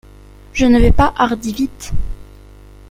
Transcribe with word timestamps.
Je 0.51 0.65
ne 0.65 0.79
vais 0.79 0.91
pas 0.91 1.13
hardi 1.15 1.53
vite. 1.53 1.93